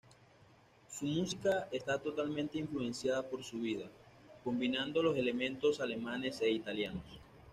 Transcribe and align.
Su 0.89 1.05
música 1.05 1.67
está 1.71 1.99
totalmente 2.01 2.57
influenciada 2.57 3.21
por 3.29 3.43
su 3.43 3.59
vida, 3.59 3.85
combinando 4.43 5.03
los 5.03 5.15
elementos 5.15 5.79
alemanes 5.79 6.41
e 6.41 6.49
italianos. 6.49 7.05